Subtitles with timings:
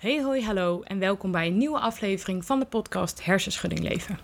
[0.00, 4.18] Hey hoi hallo en welkom bij een nieuwe aflevering van de podcast Hersenschudding Leven.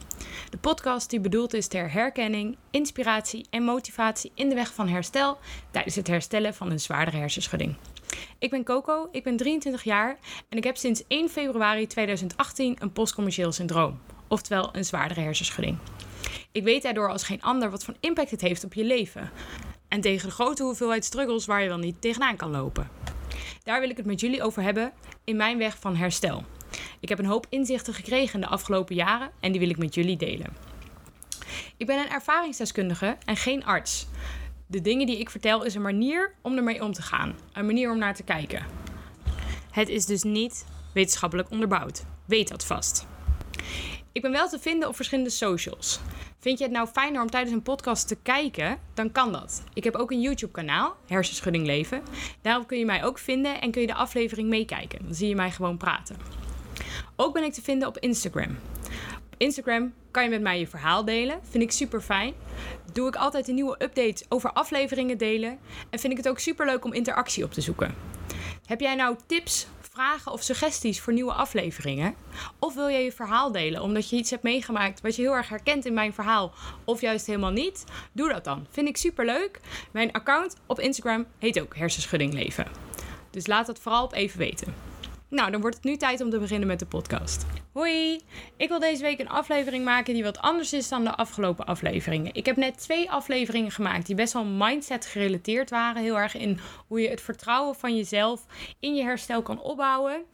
[0.50, 5.39] De podcast die bedoeld is ter herkenning, inspiratie en motivatie in de weg van herstel
[5.71, 7.77] tijdens het herstellen van een zwaardere hersenschudding.
[8.39, 10.19] Ik ben Coco, ik ben 23 jaar
[10.49, 15.79] en ik heb sinds 1 februari 2018 een postcommercieel syndroom, oftewel een zwaardere hersenschudding.
[16.52, 19.30] Ik weet daardoor als geen ander wat voor impact het heeft op je leven.
[19.88, 22.88] En tegen de grote hoeveelheid struggles waar je wel niet tegenaan kan lopen.
[23.62, 24.93] Daar wil ik het met jullie over hebben
[25.27, 26.45] in mijn weg van herstel.
[27.00, 29.95] Ik heb een hoop inzichten gekregen in de afgelopen jaren en die wil ik met
[29.95, 30.56] jullie delen.
[31.77, 34.06] Ik ben een ervaringsdeskundige en geen arts.
[34.66, 37.91] De dingen die ik vertel is een manier om ermee om te gaan, een manier
[37.91, 38.66] om naar te kijken.
[39.70, 42.05] Het is dus niet wetenschappelijk onderbouwd.
[42.24, 43.06] Weet dat vast.
[44.16, 46.01] Ik ben wel te vinden op verschillende socials.
[46.38, 48.79] Vind je het nou fijner om tijdens een podcast te kijken?
[48.95, 49.62] Dan kan dat.
[49.75, 52.02] Ik heb ook een YouTube-kanaal, Hersenschudding Leven.
[52.42, 55.05] Daarop kun je mij ook vinden en kun je de aflevering meekijken.
[55.05, 56.16] Dan zie je mij gewoon praten.
[57.16, 58.58] Ook ben ik te vinden op Instagram.
[59.17, 61.41] Op Instagram kan je met mij je verhaal delen.
[61.42, 62.34] Vind ik super fijn.
[62.92, 65.58] Doe ik altijd een nieuwe update over afleveringen delen.
[65.91, 67.95] En vind ik het ook super leuk om interactie op te zoeken.
[68.67, 72.14] Heb jij nou tips, vragen of suggesties voor nieuwe afleveringen?
[72.58, 75.48] Of wil je je verhaal delen omdat je iets hebt meegemaakt wat je heel erg
[75.48, 76.52] herkent in mijn verhaal
[76.84, 77.84] of juist helemaal niet?
[78.12, 78.67] Doe dat dan.
[78.70, 79.61] Vind ik super leuk.
[79.91, 82.67] Mijn account op Instagram heet ook Hersenschudding Leven.
[83.30, 84.74] Dus laat dat vooral op even weten.
[85.28, 87.46] Nou, dan wordt het nu tijd om te beginnen met de podcast.
[87.72, 88.20] Hoi!
[88.56, 92.34] Ik wil deze week een aflevering maken die wat anders is dan de afgelopen afleveringen.
[92.34, 96.02] Ik heb net twee afleveringen gemaakt die best wel mindset gerelateerd waren.
[96.02, 98.46] Heel erg in hoe je het vertrouwen van jezelf
[98.80, 100.24] in je herstel kan opbouwen.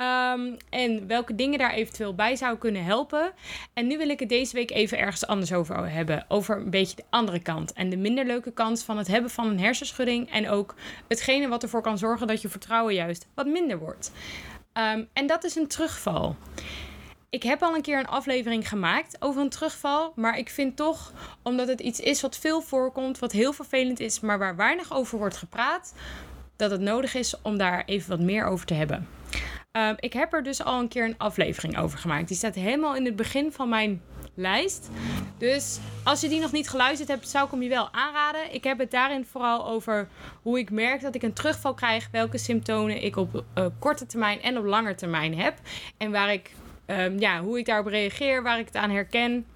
[0.00, 3.32] Um, en welke dingen daar eventueel bij zou kunnen helpen.
[3.74, 6.24] En nu wil ik het deze week even ergens anders over hebben.
[6.28, 7.72] Over een beetje de andere kant.
[7.72, 10.30] En de minder leuke kant van het hebben van een hersenschudding.
[10.30, 10.74] En ook
[11.08, 14.12] hetgene wat ervoor kan zorgen dat je vertrouwen juist wat minder wordt.
[14.74, 16.36] Um, en dat is een terugval.
[17.30, 20.12] Ik heb al een keer een aflevering gemaakt over een terugval.
[20.16, 24.20] Maar ik vind toch, omdat het iets is wat veel voorkomt, wat heel vervelend is,
[24.20, 25.94] maar waar weinig over wordt gepraat,
[26.56, 29.15] dat het nodig is om daar even wat meer over te hebben.
[29.72, 32.28] Um, ik heb er dus al een keer een aflevering over gemaakt.
[32.28, 34.02] Die staat helemaal in het begin van mijn
[34.34, 34.88] lijst.
[35.38, 38.54] Dus als je die nog niet geluisterd hebt, zou ik hem je wel aanraden.
[38.54, 40.08] Ik heb het daarin vooral over
[40.42, 42.08] hoe ik merk dat ik een terugval krijg.
[42.10, 45.58] Welke symptomen ik op uh, korte termijn en op lange termijn heb.
[45.96, 46.50] En waar ik,
[46.86, 49.46] um, ja, hoe ik daarop reageer, waar ik het aan herken.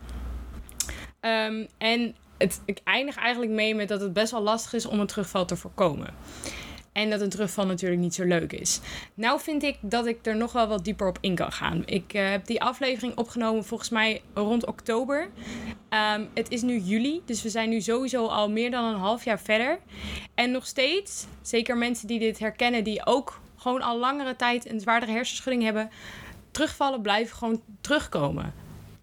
[1.20, 5.00] Um, en het, ik eindig eigenlijk mee met dat het best wel lastig is om
[5.00, 6.14] een terugval te voorkomen.
[6.93, 8.81] En dat een terugval natuurlijk niet zo leuk is.
[9.15, 11.83] Nou vind ik dat ik er nog wel wat dieper op in kan gaan.
[11.87, 15.29] Ik uh, heb die aflevering opgenomen volgens mij rond oktober.
[16.15, 19.25] Um, het is nu juli, dus we zijn nu sowieso al meer dan een half
[19.25, 19.79] jaar verder.
[20.34, 24.81] En nog steeds, zeker mensen die dit herkennen, die ook gewoon al langere tijd een
[24.81, 25.91] zwaardere hersenschudding hebben,
[26.50, 28.55] terugvallen blijven gewoon terugkomen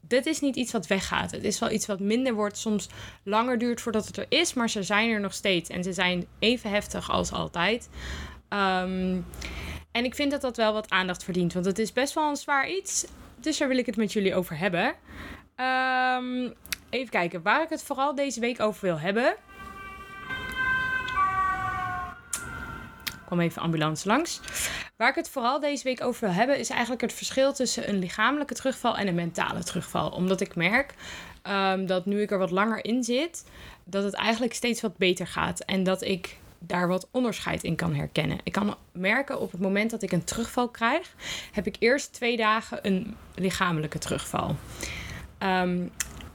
[0.07, 1.31] dit is niet iets wat weggaat.
[1.31, 2.87] Het is wel iets wat minder wordt, soms
[3.23, 5.69] langer duurt voordat het er is, maar ze zijn er nog steeds.
[5.69, 7.89] En ze zijn even heftig als altijd.
[8.49, 9.25] Um,
[9.91, 12.35] en ik vind dat dat wel wat aandacht verdient, want het is best wel een
[12.35, 13.05] zwaar iets.
[13.39, 14.95] Dus daar wil ik het met jullie over hebben.
[15.55, 16.53] Um,
[16.89, 19.35] even kijken, waar ik het vooral deze week over wil hebben.
[23.27, 24.39] Kwam even ambulance langs.
[24.95, 27.99] Waar ik het vooral deze week over wil hebben, is eigenlijk het verschil tussen een
[27.99, 30.09] lichamelijke terugval en een mentale terugval.
[30.09, 30.93] Omdat ik merk
[31.49, 33.45] um, dat nu ik er wat langer in zit,
[33.83, 35.59] dat het eigenlijk steeds wat beter gaat.
[35.59, 38.37] En dat ik daar wat onderscheid in kan herkennen.
[38.43, 41.13] Ik kan merken op het moment dat ik een terugval krijg,
[41.51, 44.55] heb ik eerst twee dagen een lichamelijke terugval.
[45.39, 45.91] Um,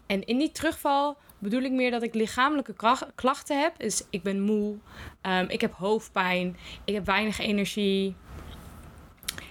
[0.07, 2.75] en in die terugval bedoel ik meer dat ik lichamelijke
[3.15, 3.79] klachten heb.
[3.79, 4.77] Dus ik ben moe,
[5.23, 8.15] um, ik heb hoofdpijn, ik heb weinig energie.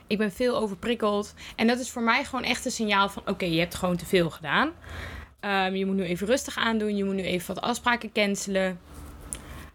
[0.07, 1.33] Ik ben veel overprikkeld.
[1.55, 4.05] En dat is voor mij gewoon echt een signaal van: oké, je hebt gewoon te
[4.05, 4.71] veel gedaan.
[5.45, 6.95] Um, je moet nu even rustig aandoen.
[6.95, 8.79] Je moet nu even wat afspraken cancelen.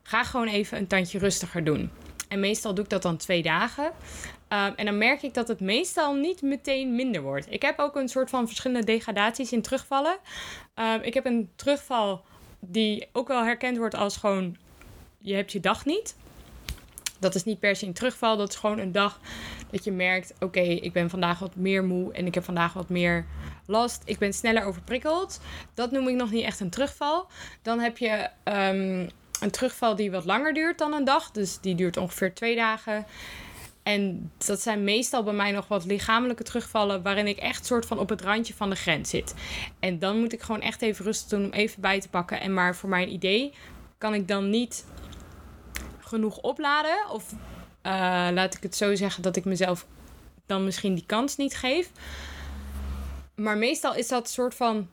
[0.02, 1.90] Ga gewoon even een tandje rustiger doen.
[2.28, 3.92] En meestal doe ik dat dan twee dagen.
[4.48, 7.52] Um, en dan merk ik dat het meestal niet meteen minder wordt.
[7.52, 10.18] Ik heb ook een soort van verschillende degradaties in terugvallen.
[10.74, 12.24] Um, ik heb een terugval
[12.60, 14.56] die ook wel herkend wordt als gewoon...
[15.18, 16.16] je hebt je dag niet.
[17.18, 18.36] Dat is niet per se een terugval.
[18.36, 19.20] Dat is gewoon een dag
[19.70, 20.34] dat je merkt...
[20.40, 23.26] oké, ik ben vandaag wat meer moe en ik heb vandaag wat meer
[23.66, 24.02] last.
[24.04, 25.40] Ik ben sneller overprikkeld.
[25.74, 27.26] Dat noem ik nog niet echt een terugval.
[27.62, 28.28] Dan heb je...
[28.44, 29.08] Um,
[29.40, 31.30] een terugval die wat langer duurt dan een dag.
[31.30, 33.06] Dus die duurt ongeveer twee dagen.
[33.86, 37.98] En dat zijn meestal bij mij nog wat lichamelijke terugvallen, waarin ik echt soort van
[37.98, 39.34] op het randje van de grens zit.
[39.80, 42.40] En dan moet ik gewoon echt even rustig doen om even bij te pakken.
[42.40, 43.52] En maar voor mijn idee
[43.98, 44.84] kan ik dan niet
[46.00, 47.10] genoeg opladen.
[47.10, 47.38] Of uh,
[48.32, 49.86] laat ik het zo zeggen dat ik mezelf
[50.46, 51.90] dan misschien die kans niet geef.
[53.34, 54.88] Maar meestal is dat soort van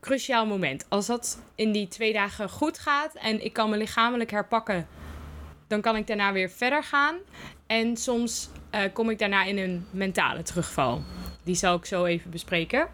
[0.00, 0.86] cruciaal moment.
[0.88, 4.86] Als dat in die twee dagen goed gaat en ik kan me lichamelijk herpakken,
[5.66, 7.16] dan kan ik daarna weer verder gaan.
[7.74, 11.02] En soms uh, kom ik daarna in een mentale terugval.
[11.42, 12.88] Die zal ik zo even bespreken.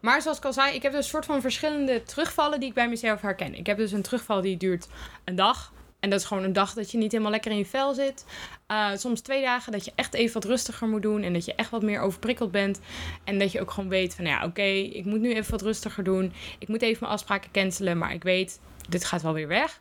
[0.00, 2.74] Maar zoals ik al zei, ik heb dus een soort van verschillende terugvallen die ik
[2.74, 3.54] bij mezelf herken.
[3.54, 4.88] Ik heb dus een terugval die duurt
[5.24, 5.72] een dag.
[6.00, 8.24] En dat is gewoon een dag dat je niet helemaal lekker in je vel zit.
[8.68, 11.22] Uh, soms twee dagen dat je echt even wat rustiger moet doen.
[11.22, 12.80] En dat je echt wat meer overprikkeld bent.
[13.24, 16.04] En dat je ook gewoon weet van ja, oké, ik moet nu even wat rustiger
[16.04, 16.32] doen.
[16.58, 17.98] Ik moet even mijn afspraken cancelen.
[17.98, 19.78] Maar ik weet, dit gaat wel weer weg.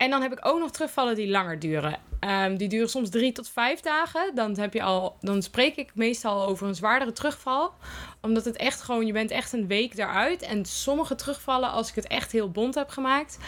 [0.00, 1.98] En dan heb ik ook nog terugvallen die langer duren.
[2.20, 4.34] Um, die duren soms drie tot vijf dagen.
[4.34, 7.72] Dan, heb je al, dan spreek ik meestal over een zwaardere terugval.
[8.20, 10.42] Omdat het echt gewoon, je bent echt een week daaruit.
[10.42, 13.38] En sommige terugvallen, als ik het echt heel bond heb gemaakt,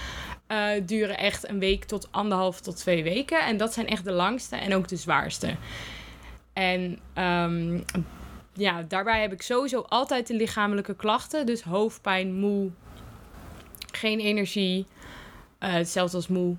[0.48, 3.40] uh, duren echt een week tot anderhalf tot twee weken.
[3.40, 5.56] En dat zijn echt de langste en ook de zwaarste.
[6.52, 7.84] En um,
[8.52, 11.46] ja, daarbij heb ik sowieso altijd de lichamelijke klachten.
[11.46, 12.70] Dus hoofdpijn, moe,
[13.92, 14.86] geen energie.
[15.62, 16.56] Uh, hetzelfde als moe.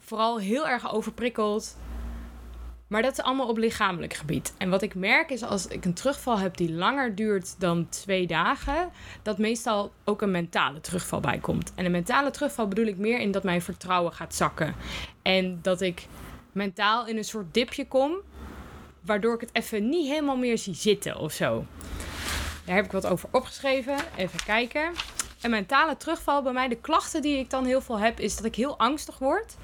[0.00, 1.76] Vooral heel erg overprikkeld.
[2.86, 4.54] Maar dat is allemaal op lichamelijk gebied.
[4.58, 8.26] En wat ik merk is als ik een terugval heb die langer duurt dan twee
[8.26, 8.90] dagen,
[9.22, 11.72] dat meestal ook een mentale terugval bij komt.
[11.74, 14.74] En een mentale terugval bedoel ik meer in dat mijn vertrouwen gaat zakken.
[15.22, 16.06] En dat ik
[16.52, 18.16] mentaal in een soort dipje kom,
[19.00, 21.64] waardoor ik het even niet helemaal meer zie zitten of zo.
[22.64, 23.96] Daar heb ik wat over opgeschreven.
[24.16, 24.92] Even kijken.
[25.42, 28.44] Een mentale terugval bij mij, de klachten die ik dan heel veel heb, is dat
[28.44, 29.56] ik heel angstig word.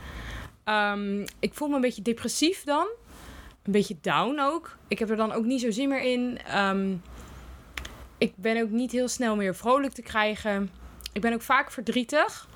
[0.65, 2.87] Um, ik voel me een beetje depressief dan.
[3.63, 4.77] Een beetje down ook.
[4.89, 6.39] Ik heb er dan ook niet zo zin meer in.
[6.59, 7.03] Um,
[8.19, 10.71] ik ben ook niet heel snel meer vrolijk te krijgen.
[11.13, 12.49] Ik ben ook vaak verdrietig.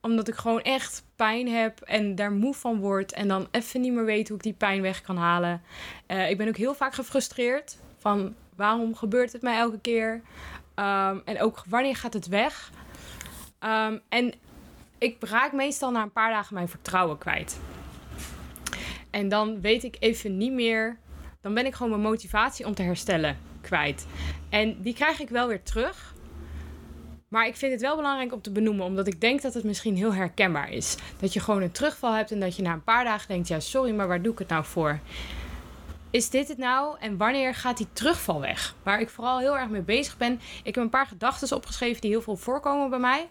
[0.00, 3.12] Omdat ik gewoon echt pijn heb en daar moe van word.
[3.12, 5.62] En dan even niet meer weet hoe ik die pijn weg kan halen.
[6.06, 7.78] Uh, ik ben ook heel vaak gefrustreerd.
[7.98, 10.22] Van waarom gebeurt het mij elke keer?
[10.78, 12.70] Um, en ook wanneer gaat het weg?
[13.64, 14.34] Um, en
[14.98, 17.60] ik raak meestal na een paar dagen mijn vertrouwen kwijt.
[19.10, 20.98] En dan weet ik even niet meer.
[21.40, 24.06] Dan ben ik gewoon mijn motivatie om te herstellen kwijt.
[24.48, 26.14] En die krijg ik wel weer terug.
[27.28, 29.96] Maar ik vind het wel belangrijk om te benoemen, omdat ik denk dat het misschien
[29.96, 30.96] heel herkenbaar is.
[31.20, 33.60] Dat je gewoon een terugval hebt en dat je na een paar dagen denkt: ja,
[33.60, 34.98] sorry, maar waar doe ik het nou voor?
[36.10, 36.96] Is dit het nou?
[37.00, 38.74] En wanneer gaat die terugval weg?
[38.82, 40.40] Waar ik vooral heel erg mee bezig ben.
[40.62, 43.28] Ik heb een paar gedachten opgeschreven die heel veel voorkomen bij mij.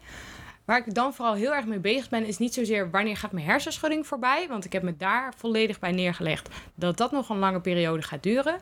[0.66, 3.46] Waar ik dan vooral heel erg mee bezig ben, is niet zozeer wanneer gaat mijn
[3.46, 4.48] hersenschudding voorbij.
[4.50, 8.24] Want ik heb me daar volledig bij neergelegd dat dat nog een lange periode gaat
[8.24, 8.60] duren.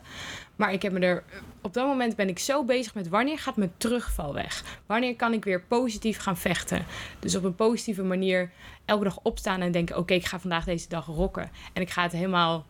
[0.55, 1.23] Maar ik heb me er,
[1.61, 4.79] op dat moment ben ik zo bezig met wanneer gaat mijn terugval weg?
[4.85, 6.85] Wanneer kan ik weer positief gaan vechten?
[7.19, 8.51] Dus op een positieve manier
[8.85, 11.49] elke dag opstaan en denken: oké, ik ga vandaag deze dag rocken.
[11.73, 12.65] En ik ga het helemaal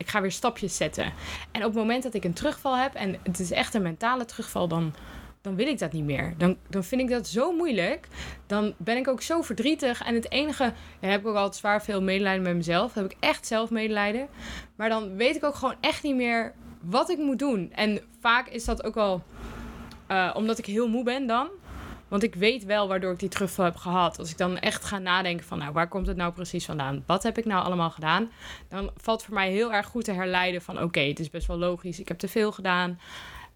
[0.00, 1.12] ik ga weer stapjes zetten.
[1.52, 4.24] En op het moment dat ik een terugval heb en het is echt een mentale
[4.24, 4.94] terugval, dan,
[5.40, 6.34] dan wil ik dat niet meer.
[6.38, 8.08] Dan, dan vind ik dat zo moeilijk.
[8.46, 10.02] Dan ben ik ook zo verdrietig.
[10.02, 12.94] En het enige, ja, heb ik ook altijd zwaar veel medelijden met mezelf.
[12.94, 14.28] heb ik echt zelf medelijden.
[14.76, 17.72] Maar dan weet ik ook gewoon echt niet meer wat ik moet doen.
[17.72, 19.22] En vaak is dat ook wel
[20.10, 21.48] uh, omdat ik heel moe ben dan.
[22.10, 24.18] Want ik weet wel waardoor ik die terugval heb gehad.
[24.18, 27.04] Als ik dan echt ga nadenken van, nou, waar komt het nou precies vandaan?
[27.06, 28.30] Wat heb ik nou allemaal gedaan?
[28.68, 31.58] Dan valt voor mij heel erg goed te herleiden van, oké, het is best wel
[31.58, 32.00] logisch.
[32.00, 32.98] Ik heb te veel gedaan.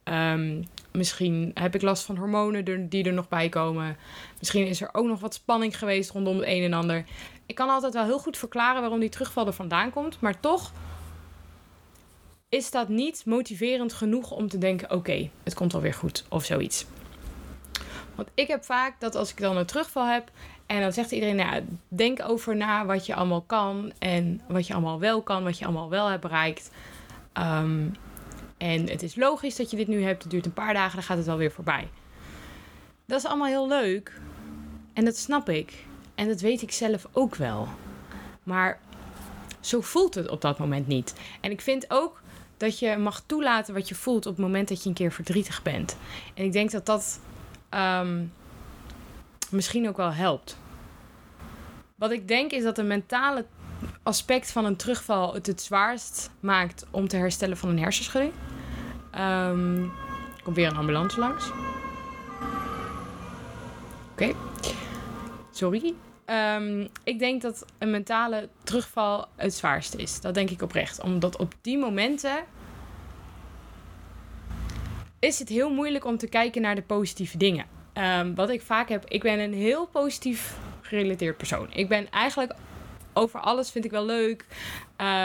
[0.05, 3.97] Um, misschien heb ik last van hormonen die er nog bij komen.
[4.39, 7.05] Misschien is er ook nog wat spanning geweest rondom het een en ander.
[7.47, 10.21] Ik kan altijd wel heel goed verklaren waarom die terugval er vandaan komt.
[10.21, 10.73] Maar toch
[12.49, 16.87] is dat niet motiverend genoeg om te denken: oké, het komt alweer goed of zoiets.
[18.15, 20.31] Want ik heb vaak dat als ik dan een terugval heb
[20.67, 24.73] en dan zegt iedereen, nou, denk over na wat je allemaal kan en wat je
[24.73, 26.71] allemaal wel kan, wat je allemaal wel hebt bereikt.
[27.39, 27.93] Um,
[28.57, 30.23] en het is logisch dat je dit nu hebt.
[30.23, 31.89] Het duurt een paar dagen, dan gaat het wel weer voorbij.
[33.07, 34.21] Dat is allemaal heel leuk.
[34.93, 35.85] En dat snap ik.
[36.15, 37.69] En dat weet ik zelf ook wel.
[38.43, 38.79] Maar
[39.61, 41.15] zo voelt het op dat moment niet.
[41.41, 42.23] En ik vind ook
[42.57, 45.63] dat je mag toelaten wat je voelt op het moment dat je een keer verdrietig
[45.63, 45.97] bent.
[46.35, 47.21] En ik denk dat dat
[47.75, 48.33] um,
[49.51, 50.57] misschien ook wel helpt.
[51.95, 53.47] Wat ik denk is dat een mentale
[54.03, 58.33] aspect van een terugval het het zwaarst maakt om te herstellen van een hersenschudding.
[59.19, 59.93] Um,
[60.43, 61.51] komt weer een ambulance langs.
[64.13, 64.33] Oké.
[65.51, 65.95] Sorry.
[66.27, 70.21] Um, ik denk dat een mentale terugval het zwaarste is.
[70.21, 71.01] Dat denk ik oprecht.
[71.01, 72.45] Omdat op die momenten
[75.25, 77.67] is het heel moeilijk om te kijken naar de positieve dingen.
[77.95, 81.73] Um, wat ik vaak heb, ik ben een heel positief gerelateerd persoon.
[81.73, 82.55] Ik ben eigenlijk
[83.13, 84.47] over alles vind ik wel leuk.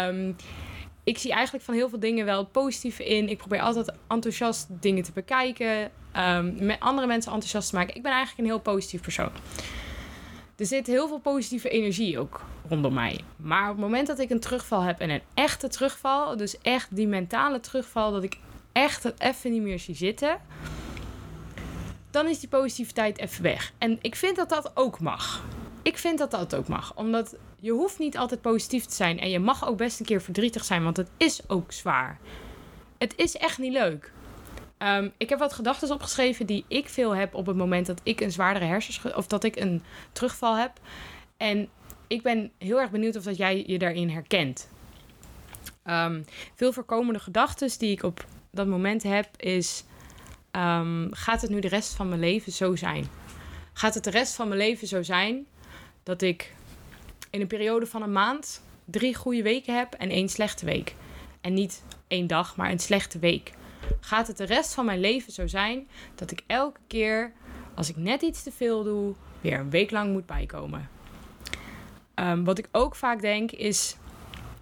[0.07, 0.35] Um,
[1.03, 3.29] ik zie eigenlijk van heel veel dingen wel het positieve in.
[3.29, 5.91] Ik probeer altijd enthousiast dingen te bekijken.
[6.17, 7.95] Um, met andere mensen enthousiast te maken.
[7.95, 9.31] Ik ben eigenlijk een heel positief persoon.
[10.57, 13.19] Er zit heel veel positieve energie ook rondom mij.
[13.35, 16.95] Maar op het moment dat ik een terugval heb en een echte terugval, dus echt
[16.95, 18.37] die mentale terugval, dat ik
[18.79, 20.39] echt het even niet meer zie zitten,
[22.11, 23.73] dan is die positiviteit even weg.
[23.77, 25.43] En ik vind dat dat ook mag.
[25.81, 26.95] Ik vind dat dat ook mag.
[26.95, 29.19] Omdat je hoeft niet altijd positief te zijn.
[29.19, 32.19] En je mag ook best een keer verdrietig zijn, want het is ook zwaar.
[32.97, 34.11] Het is echt niet leuk.
[34.77, 38.21] Ehm, ik heb wat gedachten opgeschreven die ik veel heb op het moment dat ik
[38.21, 40.71] een zwaardere hersens of dat ik een terugval heb.
[41.37, 41.69] En
[42.07, 44.69] ik ben heel erg benieuwd of dat jij je daarin herkent.
[45.85, 49.83] Um, veel voorkomende gedachten die ik op dat moment heb is:
[50.51, 53.07] um, gaat het nu de rest van mijn leven zo zijn?
[53.73, 55.45] Gaat het de rest van mijn leven zo zijn
[56.03, 56.55] dat ik
[57.29, 60.95] in een periode van een maand drie goede weken heb en één slechte week?
[61.41, 63.51] En niet één dag, maar een slechte week.
[63.99, 67.33] Gaat het de rest van mijn leven zo zijn dat ik elke keer
[67.75, 70.89] als ik net iets te veel doe, weer een week lang moet bijkomen?
[72.15, 73.95] Um, wat ik ook vaak denk is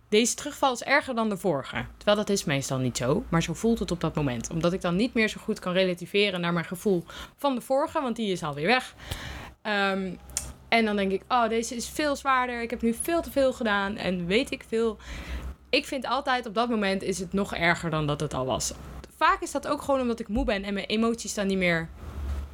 [0.09, 1.85] deze terugval is erger dan de vorige.
[1.97, 4.49] Terwijl dat is meestal niet zo, maar zo voelt het op dat moment.
[4.49, 7.03] Omdat ik dan niet meer zo goed kan relativeren naar mijn gevoel
[7.35, 8.95] van de vorige, want die is alweer weg.
[9.63, 10.19] Um,
[10.69, 12.61] en dan denk ik, oh, deze is veel zwaarder.
[12.61, 14.97] Ik heb nu veel te veel gedaan en weet ik veel.
[15.69, 18.73] Ik vind altijd op dat moment is het nog erger dan dat het al was.
[19.17, 21.89] Vaak is dat ook gewoon omdat ik moe ben en mijn emoties dan niet meer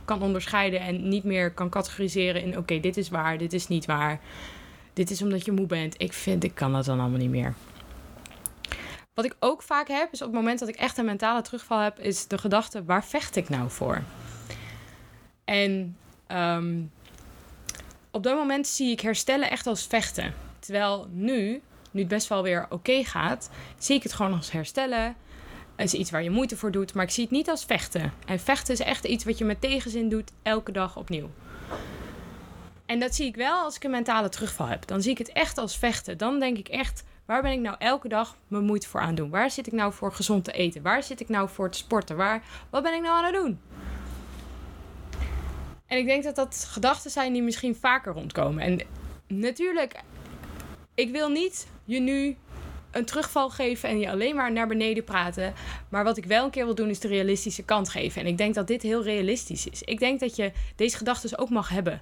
[0.05, 3.85] kan onderscheiden en niet meer kan categoriseren in oké, dit is waar, dit is niet
[3.85, 4.19] waar
[4.93, 5.95] dit is omdat je moe bent.
[5.97, 7.53] Ik vind, ik kan dat dan allemaal niet meer.
[9.13, 11.79] Wat ik ook vaak heb, is op het moment dat ik echt een mentale terugval
[11.79, 14.01] heb, is de gedachte: waar vecht ik nou voor?
[15.45, 15.97] En
[16.27, 16.91] um,
[18.11, 20.33] op dat moment zie ik herstellen echt als vechten.
[20.59, 25.15] Terwijl nu, nu het best wel weer oké gaat, zie ik het gewoon als herstellen.
[25.75, 28.13] Het is iets waar je moeite voor doet, maar ik zie het niet als vechten.
[28.25, 31.29] En vechten is echt iets wat je met tegenzin doet, elke dag opnieuw.
[32.93, 34.87] En dat zie ik wel als ik een mentale terugval heb.
[34.87, 36.17] Dan zie ik het echt als vechten.
[36.17, 39.29] Dan denk ik echt, waar ben ik nou elke dag mijn moeite voor aan doen?
[39.29, 40.81] Waar zit ik nou voor gezond te eten?
[40.81, 42.15] Waar zit ik nou voor te sporten?
[42.15, 43.59] Waar, wat ben ik nou aan het doen?
[45.85, 48.63] En ik denk dat dat gedachten zijn die misschien vaker rondkomen.
[48.63, 48.81] En
[49.27, 50.01] natuurlijk,
[50.95, 52.37] ik wil niet je nu
[52.91, 55.53] een terugval geven en je alleen maar naar beneden praten.
[55.89, 58.21] Maar wat ik wel een keer wil doen, is de realistische kant geven.
[58.21, 59.81] En ik denk dat dit heel realistisch is.
[59.81, 62.01] Ik denk dat je deze gedachten ook mag hebben.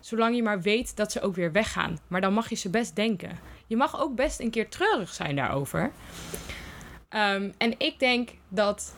[0.00, 1.98] Zolang je maar weet dat ze ook weer weggaan.
[2.08, 3.38] Maar dan mag je ze best denken.
[3.66, 5.92] Je mag ook best een keer treurig zijn daarover.
[7.10, 8.94] Um, en ik denk dat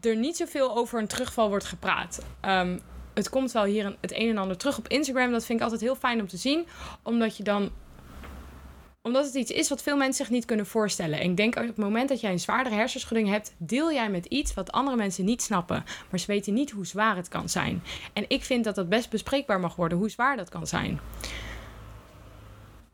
[0.00, 2.24] er niet zoveel over een terugval wordt gepraat.
[2.44, 2.80] Um,
[3.14, 5.32] het komt wel hier het een en ander terug op Instagram.
[5.32, 6.66] Dat vind ik altijd heel fijn om te zien.
[7.02, 7.70] Omdat je dan
[9.02, 11.20] omdat het iets is wat veel mensen zich niet kunnen voorstellen.
[11.20, 14.26] En ik denk op het moment dat jij een zwaardere hersenschudding hebt, deel jij met
[14.26, 15.84] iets wat andere mensen niet snappen.
[16.10, 17.82] Maar ze weten niet hoe zwaar het kan zijn.
[18.12, 21.00] En ik vind dat dat best bespreekbaar mag worden, hoe zwaar dat kan zijn.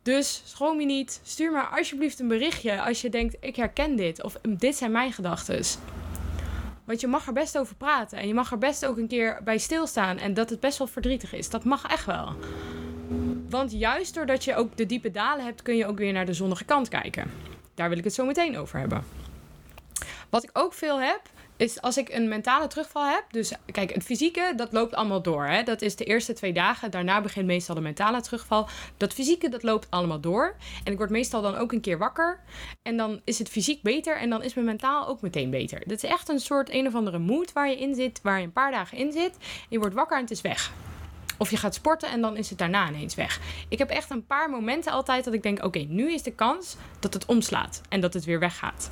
[0.02, 1.20] Dus schroom je niet.
[1.22, 4.22] Stuur maar alsjeblieft een berichtje als je denkt: ik herken dit.
[4.22, 5.64] Of dit zijn mijn gedachten.
[6.84, 8.18] Want je mag er best over praten.
[8.18, 10.18] En je mag er best ook een keer bij stilstaan.
[10.18, 11.50] En dat het best wel verdrietig is.
[11.50, 12.36] Dat mag echt wel.
[13.48, 16.32] Want juist doordat je ook de diepe dalen hebt, kun je ook weer naar de
[16.32, 17.30] zonnige kant kijken.
[17.74, 19.04] Daar wil ik het zo meteen over hebben.
[20.30, 21.20] Wat ik ook veel heb,
[21.56, 23.24] is als ik een mentale terugval heb.
[23.30, 25.46] Dus kijk, het fysieke, dat loopt allemaal door.
[25.46, 25.62] Hè?
[25.62, 26.90] Dat is de eerste twee dagen.
[26.90, 28.68] Daarna begint meestal de mentale terugval.
[28.96, 30.56] Dat fysieke, dat loopt allemaal door.
[30.84, 32.40] En ik word meestal dan ook een keer wakker.
[32.82, 34.16] En dan is het fysiek beter.
[34.16, 35.82] En dan is mijn mentaal ook meteen beter.
[35.86, 38.20] Dat is echt een soort een of andere moed waar je in zit.
[38.22, 39.36] Waar je een paar dagen in zit.
[39.68, 40.72] Je wordt wakker en het is weg.
[41.38, 43.40] Of je gaat sporten en dan is het daarna ineens weg.
[43.68, 46.76] Ik heb echt een paar momenten altijd dat ik denk: oké, nu is de kans
[46.98, 48.90] dat het omslaat en dat het weer weggaat.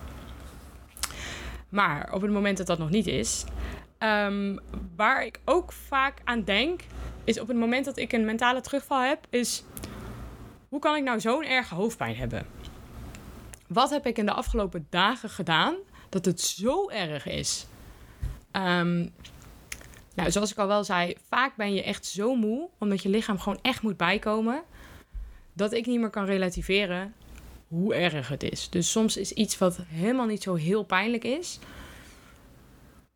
[1.68, 3.44] Maar op het moment dat dat nog niet is,
[3.98, 4.58] um,
[4.96, 6.80] waar ik ook vaak aan denk,
[7.24, 9.64] is op het moment dat ik een mentale terugval heb, is
[10.68, 12.46] hoe kan ik nou zo'n erge hoofdpijn hebben?
[13.68, 15.74] Wat heb ik in de afgelopen dagen gedaan
[16.08, 17.66] dat het zo erg is?
[18.52, 19.12] Um,
[20.16, 23.38] nou, zoals ik al wel zei, vaak ben je echt zo moe, omdat je lichaam
[23.38, 24.62] gewoon echt moet bijkomen,
[25.52, 27.14] dat ik niet meer kan relativeren
[27.68, 28.70] hoe erg het is.
[28.70, 31.58] Dus soms is iets wat helemaal niet zo heel pijnlijk is,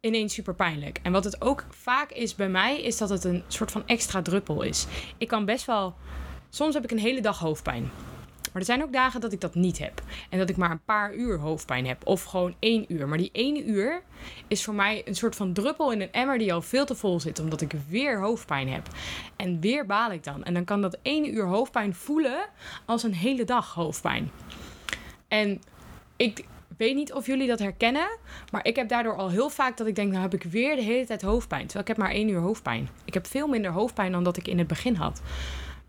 [0.00, 1.00] ineens super pijnlijk.
[1.02, 4.22] En wat het ook vaak is bij mij, is dat het een soort van extra
[4.22, 4.86] druppel is.
[5.18, 5.94] Ik kan best wel.
[6.48, 7.90] Soms heb ik een hele dag hoofdpijn.
[8.52, 10.02] Maar er zijn ook dagen dat ik dat niet heb.
[10.28, 12.06] En dat ik maar een paar uur hoofdpijn heb.
[12.06, 13.08] Of gewoon één uur.
[13.08, 14.02] Maar die ene uur
[14.48, 17.20] is voor mij een soort van druppel in een emmer die al veel te vol
[17.20, 17.38] zit.
[17.38, 18.88] Omdat ik weer hoofdpijn heb.
[19.36, 20.44] En weer baal ik dan.
[20.44, 22.38] En dan kan dat ene uur hoofdpijn voelen
[22.84, 24.30] als een hele dag hoofdpijn.
[25.28, 25.60] En
[26.16, 26.44] ik
[26.80, 28.18] weet niet of jullie dat herkennen,
[28.50, 30.82] maar ik heb daardoor al heel vaak dat ik denk, nou heb ik weer de
[30.82, 31.62] hele tijd hoofdpijn.
[31.62, 32.88] Terwijl ik heb maar één uur hoofdpijn.
[33.04, 35.22] Ik heb veel minder hoofdpijn dan dat ik in het begin had.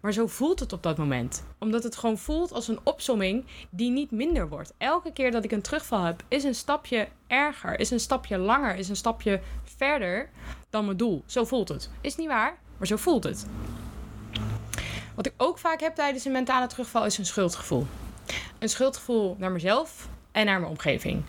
[0.02, 1.44] Maar zo voelt het op dat moment.
[1.58, 4.74] Omdat het gewoon voelt als een opsomming die niet minder wordt.
[4.78, 8.76] Elke keer dat ik een terugval heb, is een stapje erger, is een stapje langer,
[8.76, 10.30] is een stapje verder
[10.70, 11.24] dan mijn doel.
[11.26, 11.90] Zo voelt het.
[12.02, 13.46] Is niet waar, maar zo voelt het.
[15.16, 17.86] Wat ik ook vaak heb tijdens een mentale terugval is een schuldgevoel.
[18.60, 21.24] Een schuldgevoel naar mezelf en naar mijn omgeving.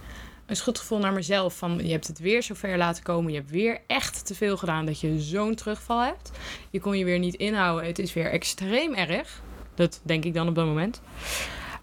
[0.53, 3.33] Een schuldgevoel naar mezelf van je hebt het weer zo ver laten komen.
[3.33, 6.31] Je hebt weer echt te veel gedaan dat je zo'n terugval hebt.
[6.71, 7.87] Je kon je weer niet inhouden.
[7.87, 9.43] Het is weer extreem erg.
[9.75, 11.01] Dat denk ik dan op dat moment.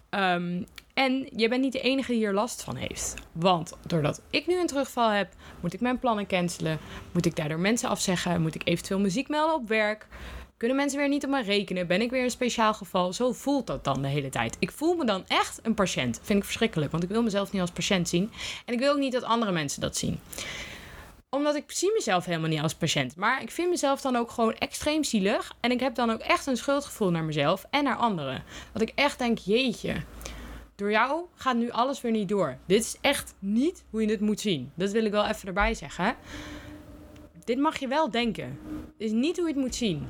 [0.09, 3.13] Ehm, en je bent niet de enige die hier last van heeft.
[3.31, 6.79] Want doordat ik nu een terugval heb, moet ik mijn plannen cancelen.
[7.11, 8.41] Moet ik daardoor mensen afzeggen.
[8.41, 10.07] Moet ik eventueel muziek melden op werk.
[10.59, 11.87] Kunnen mensen weer niet op me rekenen?
[11.87, 13.13] Ben ik weer een speciaal geval?
[13.13, 14.55] Zo voelt dat dan de hele tijd.
[14.59, 16.19] Ik voel me dan echt een patiënt.
[16.23, 18.31] Vind ik verschrikkelijk, want ik wil mezelf niet als patiënt zien.
[18.65, 20.19] En ik wil ook niet dat andere mensen dat zien
[21.29, 23.15] omdat ik zie mezelf helemaal niet als patiënt.
[23.15, 25.55] Maar ik vind mezelf dan ook gewoon extreem zielig.
[25.59, 28.43] En ik heb dan ook echt een schuldgevoel naar mezelf en naar anderen.
[28.73, 29.95] Dat ik echt denk, jeetje,
[30.75, 32.57] door jou gaat nu alles weer niet door.
[32.65, 34.71] Dit is echt niet hoe je het moet zien.
[34.75, 36.15] Dat wil ik wel even erbij zeggen.
[37.43, 38.59] Dit mag je wel denken.
[38.97, 40.07] Dit is niet hoe je het moet zien.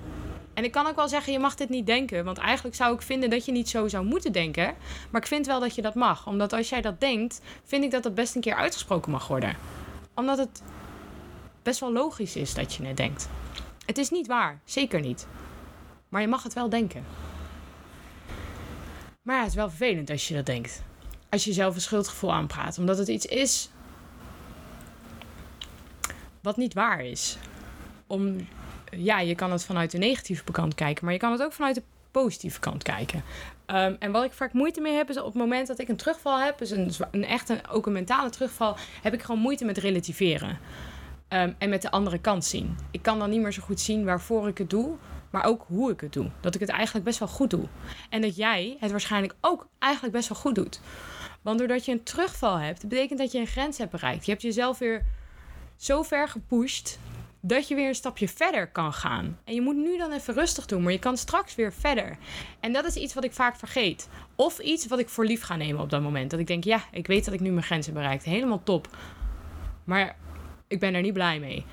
[0.60, 2.25] En ik kan ook wel zeggen, je mag dit niet denken.
[2.25, 4.75] Want eigenlijk zou ik vinden dat je niet zo zou moeten denken.
[5.10, 6.28] Maar ik vind wel dat je dat mag.
[6.28, 9.56] Omdat als jij dat denkt, vind ik dat dat best een keer uitgesproken mag worden.
[10.13, 10.62] Omdat het
[11.63, 13.30] best wel logisch is dat je het denkt.
[13.86, 15.28] Het is niet waar, zeker niet.
[16.10, 17.06] Maar je mag het wel denken.
[19.22, 20.84] Maar ja, het is wel vervelend als je dat denkt.
[21.30, 22.78] Als je zelf een schuldgevoel aanpraat.
[22.78, 23.70] Omdat het iets is
[26.42, 27.38] wat niet waar is.
[28.08, 28.48] Om,
[28.91, 31.75] ja, je kan het vanuit de negatieve kant kijken, maar je kan het ook vanuit
[31.75, 33.24] de positieve kant kijken.
[33.67, 35.96] Um, en wat ik vaak moeite mee heb, is op het moment dat ik een
[35.96, 39.77] terugval heb, dus een, een echte, ook een mentale terugval, heb ik gewoon moeite met
[39.77, 40.58] relativeren.
[41.30, 42.78] Um, en met de andere kant zien.
[42.91, 44.95] Ik kan dan niet meer zo goed zien waarvoor ik het doe,
[45.30, 46.30] maar ook hoe ik het doe.
[46.39, 47.65] Dat ik het eigenlijk best wel goed doe.
[48.10, 50.82] En dat jij het waarschijnlijk ook eigenlijk best wel goed doet.
[51.41, 54.25] Want doordat je een terugval hebt, betekent dat je een grens hebt bereikt.
[54.25, 55.06] Je hebt jezelf weer
[55.75, 56.99] zo ver gepusht
[57.39, 59.38] dat je weer een stapje verder kan gaan.
[59.43, 62.17] En je moet nu dan even rustig doen, maar je kan straks weer verder.
[62.60, 64.10] En dat is iets wat ik vaak vergeet.
[64.36, 66.32] Of iets wat ik voor lief ga nemen op dat moment.
[66.32, 68.23] Dat ik denk, ja, ik weet dat ik nu mijn grenzen bereikt.
[68.23, 68.97] Helemaal top.
[69.84, 70.15] Maar
[70.67, 71.65] ik ben er niet blij mee.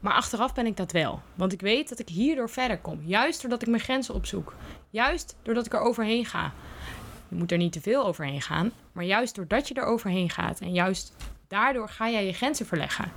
[0.00, 1.22] Maar achteraf ben ik dat wel.
[1.34, 3.00] Want ik weet dat ik hierdoor verder kom.
[3.04, 4.54] Juist doordat ik mijn grenzen opzoek.
[4.90, 6.52] Juist doordat ik er overheen ga.
[7.28, 8.72] Je moet er niet te veel overheen gaan.
[8.92, 10.60] Maar juist doordat je er overheen gaat.
[10.60, 11.16] En juist
[11.48, 13.12] daardoor ga jij je grenzen verleggen.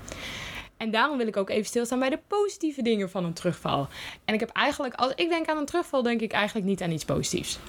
[0.81, 3.87] En daarom wil ik ook even stilstaan bij de positieve dingen van een terugval.
[4.25, 6.91] En ik heb eigenlijk, als ik denk aan een terugval, denk ik eigenlijk niet aan
[6.91, 7.59] iets positiefs.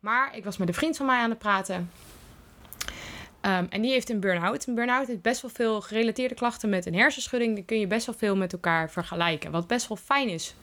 [0.00, 1.90] Maar ik was met een vriend van mij aan het praten.
[3.42, 4.66] Um, en die heeft een burn-out.
[4.66, 7.54] Een burn-out heeft best wel veel gerelateerde klachten met een hersenschudding.
[7.54, 9.50] Dan kun je best wel veel met elkaar vergelijken.
[9.50, 10.54] Wat best wel fijn is,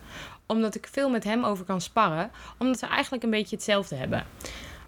[0.45, 2.31] omdat ik veel met hem over kan sparren.
[2.57, 4.25] Omdat we eigenlijk een beetje hetzelfde hebben.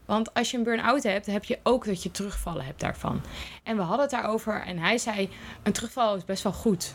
[0.05, 3.21] Want als je een burn-out hebt, heb je ook dat je terugvallen hebt daarvan.
[3.63, 5.29] En we hadden het daarover en hij zei:
[5.63, 6.93] een terugval is best wel goed.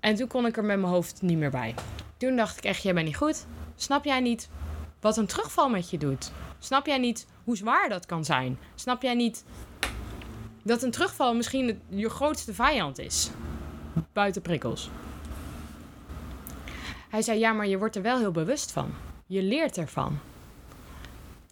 [0.00, 1.74] En toen kon ik er met mijn hoofd niet meer bij.
[2.16, 3.46] Toen dacht ik echt: jij bent niet goed.
[3.76, 4.48] Snap jij niet
[5.00, 6.32] wat een terugval met je doet?
[6.58, 8.58] Snap jij niet hoe zwaar dat kan zijn?
[8.74, 9.44] Snap jij niet
[10.62, 13.30] dat een terugval misschien je grootste vijand is?
[14.12, 14.90] Buiten prikkels.
[17.10, 18.94] Hij zei: Ja, maar je wordt er wel heel bewust van.
[19.26, 20.18] Je leert ervan.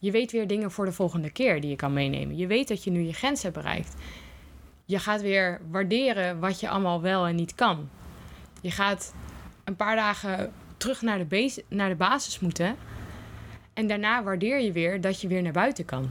[0.02, 2.36] Je weet weer dingen voor de volgende keer die je kan meenemen.
[2.36, 3.94] Je weet dat je nu je grens hebt bereikt.
[4.84, 7.88] Je gaat weer waarderen wat je allemaal wel en niet kan.
[8.60, 9.14] Je gaat
[9.64, 12.76] een paar dagen terug naar de, naar de basis moeten.
[13.72, 16.10] En daarna waardeer je weer dat je weer naar buiten kan.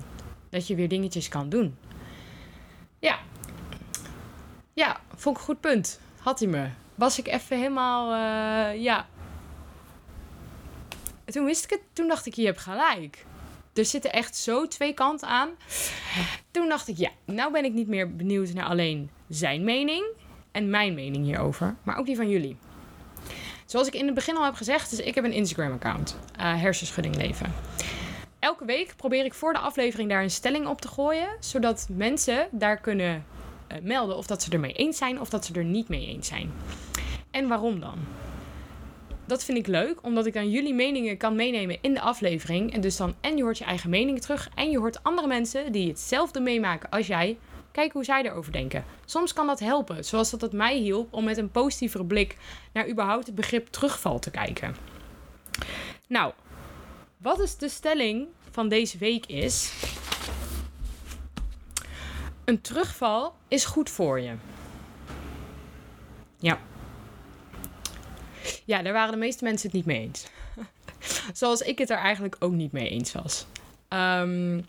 [0.50, 1.78] Dat je weer dingetjes kan doen.
[3.00, 3.20] Ja.
[4.74, 6.00] Ja, vond ik een goed punt.
[6.20, 6.68] Had hij me.
[6.96, 9.08] Was ik even helemaal, uh, ja.
[11.26, 13.26] Toen wist ik het, toen dacht ik, je hebt gelijk
[13.74, 15.50] er zitten echt zo twee kanten aan.
[16.52, 20.06] Toen dacht ik, ja, nou ben ik niet meer benieuwd naar alleen zijn mening
[20.52, 22.58] en mijn mening hierover, maar ook die van jullie.
[23.66, 27.16] Zoals ik in het begin al heb gezegd, dus ik heb een Instagram-account, uh, Hersenschudding
[27.16, 27.54] Leven.
[28.40, 32.48] Elke week probeer ik voor de aflevering daar een stelling op te gooien, zodat mensen
[32.52, 33.26] daar kunnen
[33.72, 36.28] uh, melden of dat ze ermee eens zijn of dat ze er niet mee eens
[36.28, 36.52] zijn.
[37.32, 37.98] En waarom dan?
[39.32, 42.74] Dat vind ik leuk, omdat ik dan jullie meningen kan meenemen in de aflevering.
[42.74, 44.50] En dus dan, en je hoort je eigen meningen terug.
[44.56, 47.38] En je hoort andere mensen die hetzelfde meemaken als jij.
[47.72, 48.86] Kijken hoe zij erover denken.
[49.06, 52.38] Soms kan dat helpen, zoals dat het mij hielp om met een positievere blik
[52.74, 54.76] naar überhaupt het begrip terugval te kijken.
[56.08, 56.34] Nou,
[57.17, 59.74] wat is de stelling van deze week is.
[62.46, 64.34] Een terugval is goed voor je.
[66.39, 66.60] Ja.
[68.65, 70.28] Ja, daar waren de meeste mensen het niet mee eens.
[71.39, 73.45] Zoals ik het er eigenlijk ook niet mee eens was.
[73.89, 74.65] Um,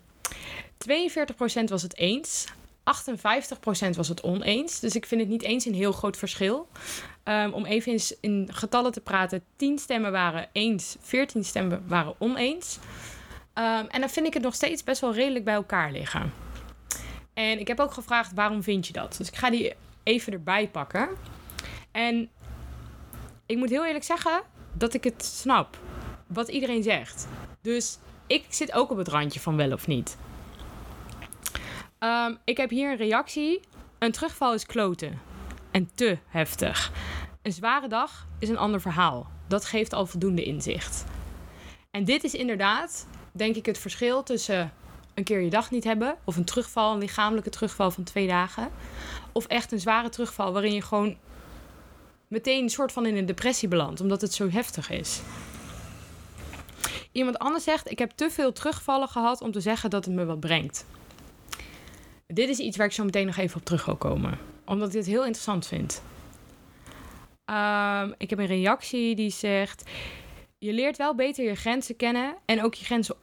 [0.91, 2.45] 42% was het eens.
[2.83, 4.79] 58% was het oneens.
[4.79, 6.67] Dus ik vind het niet eens een heel groot verschil.
[7.23, 12.15] Um, om even in, in, getallen te praten: 10 stemmen waren eens, 14 stemmen waren
[12.17, 12.79] oneens.
[13.53, 16.33] Um, en dan vind ik het nog steeds best wel redelijk bij elkaar liggen.
[17.33, 19.15] En ik heb ook gevraagd: waarom vind je dat?
[19.17, 21.09] Dus ik ga die even erbij pakken.
[21.91, 22.29] En
[23.45, 24.41] ik moet heel eerlijk zeggen
[24.73, 25.77] dat ik het snap.
[26.27, 27.27] Wat iedereen zegt.
[27.61, 30.17] Dus ik zit ook op het randje van wel of niet.
[31.99, 33.59] Um, ik heb hier een reactie.
[33.99, 35.19] Een terugval is kloten.
[35.71, 36.91] En te heftig.
[37.41, 39.27] Een zware dag is een ander verhaal.
[39.47, 41.03] Dat geeft al voldoende inzicht.
[41.91, 44.73] En dit is inderdaad, denk ik, het verschil tussen
[45.13, 46.15] een keer je dag niet hebben.
[46.23, 48.69] Of een terugval, een lichamelijke terugval van twee dagen.
[49.31, 51.17] Of echt een zware terugval waarin je gewoon
[52.33, 54.01] meteen een soort van in een depressie belandt.
[54.01, 55.21] Omdat het zo heftig is.
[57.11, 60.25] Iemand anders zegt: Ik heb te veel terugvallen gehad om te zeggen dat het me
[60.25, 60.85] wat brengt.
[62.27, 64.93] Dit is iets waar ik zo meteen nog even op terug wil komen, omdat ik
[64.93, 66.01] dit heel interessant vind.
[67.45, 69.83] Um, ik heb een reactie die zegt:
[70.57, 73.15] Je leert wel beter je grenzen kennen en ook je grenzen.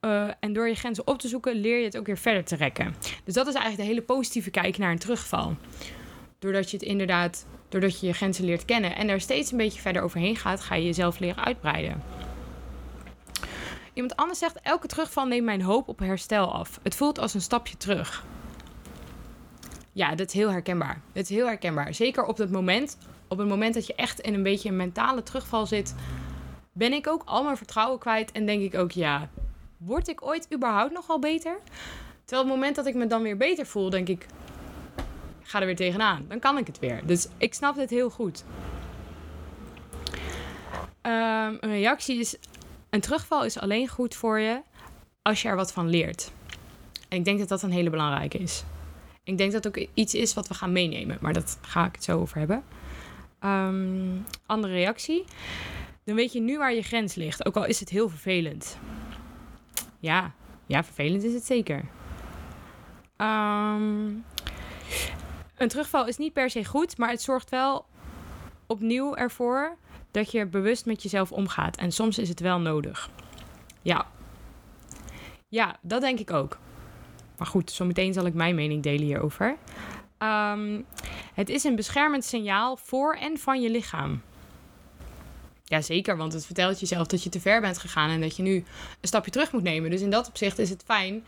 [0.00, 2.56] Uh, en door je grenzen op te zoeken, leer je het ook weer verder te
[2.56, 2.94] rekken.
[3.24, 5.56] Dus dat is eigenlijk de hele positieve kijk naar een terugval.
[6.46, 9.80] Doordat je het inderdaad, doordat je je grenzen leert kennen en er steeds een beetje
[9.80, 12.02] verder overheen gaat, ga je jezelf leren uitbreiden.
[13.92, 16.80] Iemand anders zegt: Elke terugval neemt mijn hoop op herstel af.
[16.82, 18.24] Het voelt als een stapje terug.
[19.92, 21.00] Ja, dat is heel herkenbaar.
[21.12, 21.94] Dat is heel herkenbaar.
[21.94, 25.22] Zeker op het moment, op het moment dat je echt in een beetje een mentale
[25.22, 25.94] terugval zit,
[26.72, 29.28] ben ik ook al mijn vertrouwen kwijt en denk ik ook, ja,
[29.76, 31.58] word ik ooit überhaupt nog wel beter?
[32.24, 34.26] Terwijl het moment dat ik me dan weer beter voel, denk ik,
[35.46, 36.24] ga er weer tegenaan.
[36.28, 37.00] Dan kan ik het weer.
[37.04, 38.44] Dus ik snap dit heel goed.
[41.02, 42.36] Um, een reactie is
[42.90, 44.62] een terugval is alleen goed voor je
[45.22, 46.32] als je er wat van leert.
[47.08, 48.64] En ik denk dat dat een hele belangrijke is.
[49.24, 52.04] Ik denk dat ook iets is wat we gaan meenemen, maar dat ga ik het
[52.04, 52.64] zo over hebben.
[53.44, 55.24] Um, andere reactie.
[56.04, 58.78] Dan weet je nu waar je grens ligt, ook al is het heel vervelend.
[59.98, 60.32] Ja,
[60.66, 61.84] ja vervelend is het zeker.
[63.16, 64.24] Um,
[65.56, 67.86] een terugval is niet per se goed, maar het zorgt wel
[68.66, 69.76] opnieuw ervoor
[70.10, 71.76] dat je bewust met jezelf omgaat.
[71.76, 73.10] En soms is het wel nodig.
[73.82, 74.06] Ja.
[75.48, 76.58] Ja, dat denk ik ook.
[77.38, 79.56] Maar goed, zometeen zal ik mijn mening delen hierover.
[80.18, 80.86] Um,
[81.34, 84.22] het is een beschermend signaal voor en van je lichaam.
[85.64, 88.54] Jazeker, want het vertelt jezelf dat je te ver bent gegaan en dat je nu
[89.00, 89.90] een stapje terug moet nemen.
[89.90, 91.24] Dus in dat opzicht is het fijn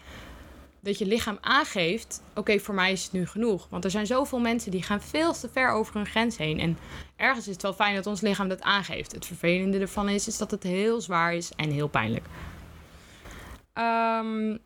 [0.89, 3.67] dat je lichaam aangeeft: oké, voor mij is het nu genoeg.
[3.71, 6.61] Want er zijn zoveel mensen die gaan veel te ver over hun grens heen.
[6.61, 6.79] En
[7.17, 9.13] ergens is het wel fijn dat ons lichaam dat aangeeft.
[9.13, 12.27] Het vervelende ervan is, is dat het heel zwaar is en heel pijnlijk.
[13.75, 14.59] Um,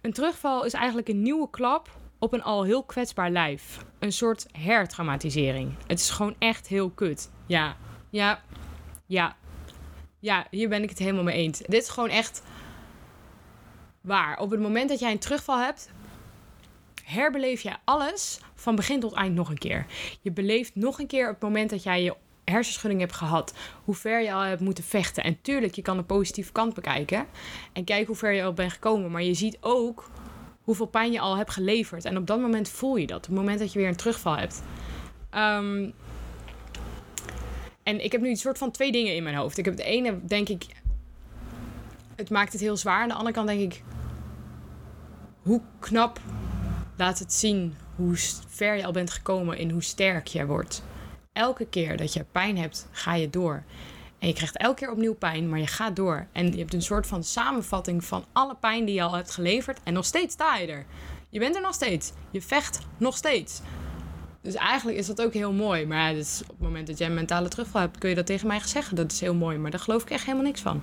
[0.00, 3.84] een terugval is eigenlijk een nieuwe klap op een al heel kwetsbaar lijf.
[3.98, 5.74] Een soort hertraumatisering.
[5.86, 7.30] Het is gewoon echt heel kut.
[7.46, 7.76] Ja,
[8.10, 8.42] ja,
[9.06, 9.36] ja.
[10.20, 11.58] Ja, hier ben ik het helemaal mee eens.
[11.58, 12.42] Dit is gewoon echt
[14.08, 14.38] waar.
[14.38, 15.90] Op het moment dat jij een terugval hebt,
[17.04, 19.86] herbeleef jij alles van begin tot eind nog een keer.
[20.20, 23.94] Je beleeft nog een keer op het moment dat jij je hersenschudding hebt gehad, hoe
[23.94, 25.22] ver je al hebt moeten vechten.
[25.22, 27.26] En tuurlijk, je kan de positieve kant bekijken
[27.72, 29.10] en kijken hoe ver je al bent gekomen.
[29.10, 30.10] Maar je ziet ook
[30.62, 32.04] hoeveel pijn je al hebt geleverd.
[32.04, 33.16] En op dat moment voel je dat.
[33.16, 34.62] Op het moment dat je weer een terugval hebt.
[35.34, 35.94] Um,
[37.82, 39.58] en ik heb nu een soort van twee dingen in mijn hoofd.
[39.58, 40.66] Ik heb het ene, denk ik,
[42.16, 43.02] het maakt het heel zwaar.
[43.02, 43.82] Aan de andere kant denk ik,
[45.48, 46.20] hoe knap
[46.96, 48.14] laat het zien hoe
[48.48, 50.82] ver je al bent gekomen en hoe sterk je wordt
[51.38, 53.62] elke keer dat je pijn hebt, ga je door.
[54.18, 56.26] En je krijgt elke keer opnieuw pijn, maar je gaat door.
[56.32, 59.80] En je hebt een soort van samenvatting van alle pijn die je al hebt geleverd.
[59.84, 60.86] En nog steeds sta je er.
[61.28, 62.12] Je bent er nog steeds.
[62.30, 63.60] Je vecht nog steeds.
[64.42, 65.86] Dus eigenlijk is dat ook heel mooi.
[65.86, 68.46] Maar dus op het moment dat jij een mentale terugval hebt, kun je dat tegen
[68.46, 68.96] mij zeggen.
[68.96, 69.58] Dat is heel mooi.
[69.58, 70.82] Maar daar geloof ik echt helemaal niks van.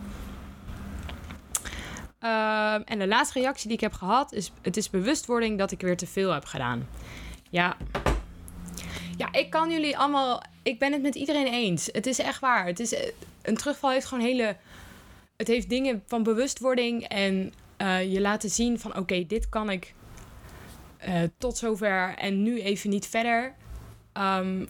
[2.25, 5.81] Uh, en de laatste reactie die ik heb gehad is: het is bewustwording dat ik
[5.81, 6.87] weer te veel heb gedaan.
[7.49, 7.77] Ja,
[9.17, 10.43] ja, ik kan jullie allemaal.
[10.63, 11.89] Ik ben het met iedereen eens.
[11.91, 12.65] Het is echt waar.
[12.65, 13.11] Het is, eh,
[13.41, 14.55] een terugval heeft gewoon hele.
[15.37, 19.93] Het heeft dingen van bewustwording en uh, je laten zien van oké, dit kan ik
[21.07, 23.55] uh, tot zover en nu even niet verder.
[24.13, 24.67] Um,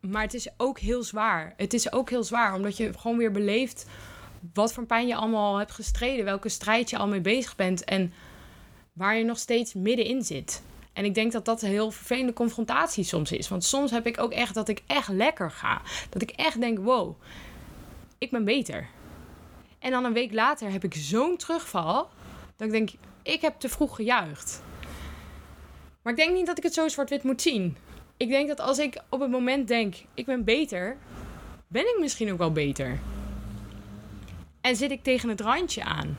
[0.00, 1.54] maar het is ook heel zwaar.
[1.56, 3.86] Het is ook heel zwaar omdat je gewoon weer beleeft
[4.52, 7.84] wat voor pijn je allemaal hebt gestreden, welke strijd je al mee bezig bent.
[7.84, 8.12] En
[8.92, 10.62] waar je nog steeds middenin zit.
[10.92, 13.48] En ik denk dat dat een heel vervelende confrontatie soms is.
[13.48, 15.82] Want soms heb ik ook echt dat ik echt lekker ga.
[16.10, 17.20] Dat ik echt denk, wow,
[18.18, 18.88] ik ben beter.
[19.78, 22.08] En dan een week later heb ik zo'n terugval.
[22.56, 22.90] Dat ik denk,
[23.22, 24.62] ik heb te vroeg gejuicht.
[26.02, 27.76] Maar ik denk niet dat ik het zo zwart-wit moet zien.
[28.16, 30.96] Ik denk dat als ik op het moment denk, ik ben beter,
[31.66, 32.98] ben ik misschien ook wel beter.
[34.64, 36.18] En zit ik tegen het randje aan.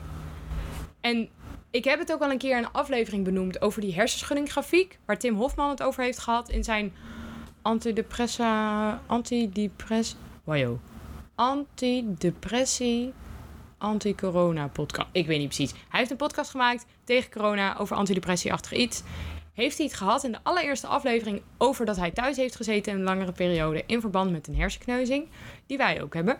[1.00, 1.28] En
[1.70, 5.18] ik heb het ook al een keer in een aflevering benoemd over die hersenschuddinggrafiek, waar
[5.18, 6.94] Tim Hofman het over heeft gehad in zijn
[7.62, 10.80] antidepressa, antidepress, wajo,
[11.34, 13.12] antidepressie,
[13.78, 15.08] anti-corona podcast.
[15.12, 15.72] Ik weet niet precies.
[15.72, 19.02] Hij heeft een podcast gemaakt tegen corona over antidepressieachtig iets.
[19.54, 23.02] Heeft hij het gehad in de allereerste aflevering over dat hij thuis heeft gezeten een
[23.02, 25.28] langere periode in verband met een hersenkneuzing,
[25.66, 26.38] die wij ook hebben.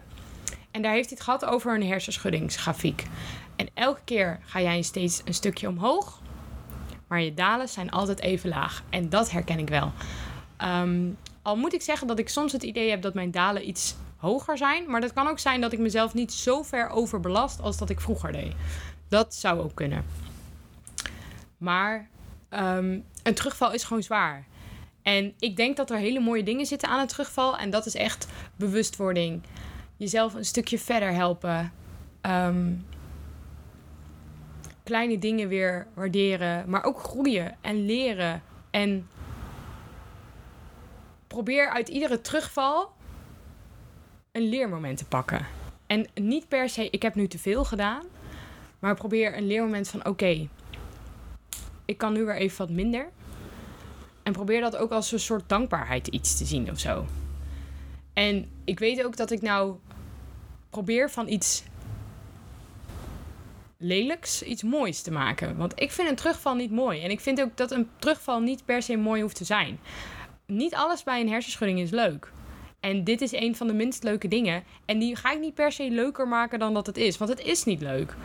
[0.76, 3.04] En daar heeft hij het gehad over een hersenschuddingsgrafiek.
[3.56, 6.20] En elke keer ga jij steeds een stukje omhoog,
[7.06, 8.82] maar je dalen zijn altijd even laag.
[8.90, 9.92] En dat herken ik wel.
[10.56, 11.10] Ehm,
[11.42, 14.58] al moet ik zeggen dat ik soms het idee heb dat mijn dalen iets hoger
[14.58, 14.90] zijn.
[14.90, 18.00] Maar dat kan ook zijn dat ik mezelf niet zo ver overbelast als dat ik
[18.00, 18.54] vroeger deed.
[19.08, 20.04] Dat zou ook kunnen.
[21.58, 22.08] Maar
[22.50, 24.46] um, een terugval is gewoon zwaar.
[25.02, 27.58] En ik denk dat er hele mooie dingen zitten aan een terugval.
[27.58, 29.42] En dat is echt bewustwording.
[29.96, 31.72] Jezelf een stukje verder helpen.
[32.22, 32.86] Um,
[34.82, 36.70] kleine dingen weer waarderen.
[36.70, 38.42] Maar ook groeien en leren.
[38.70, 39.08] En
[41.26, 42.92] probeer uit iedere terugval
[44.32, 45.46] een leermoment te pakken.
[45.86, 48.04] En niet per se, ik heb nu te veel gedaan.
[48.78, 50.48] Maar probeer een leermoment van: oké,
[51.84, 53.08] ik kan nu weer even wat minder.
[54.22, 57.04] En probeer dat ook als een soort dankbaarheid iets te zien of zo.
[58.12, 59.76] En ik weet ook dat ik nou
[60.70, 61.64] probeer van iets
[63.78, 65.56] lelijks iets moois te maken.
[65.56, 67.02] Want ik vind een terugval niet mooi.
[67.02, 69.78] En ik vind ook dat een terugval niet per se mooi hoeft te zijn.
[70.46, 72.32] Niet alles bij een hersenschudding is leuk.
[72.80, 74.64] En dit is een van de minst leuke dingen.
[74.84, 77.18] En die ga ik niet per se leuker maken dan dat het is.
[77.18, 78.16] Want het is niet leuk.